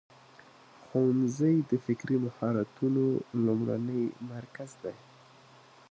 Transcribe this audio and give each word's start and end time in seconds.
ښوونځی 0.85 1.55
د 1.69 1.71
فکري 1.85 2.17
مهارتونو 2.25 3.03
لومړنی 3.45 4.03
مرکز 4.31 4.71
دی. 4.83 4.95